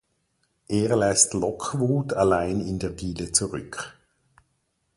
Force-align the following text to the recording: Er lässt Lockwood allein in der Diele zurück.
Er 0.67 0.95
lässt 0.97 1.35
Lockwood 1.35 2.13
allein 2.13 2.59
in 2.61 2.79
der 2.79 2.89
Diele 2.89 3.31
zurück. 3.31 3.95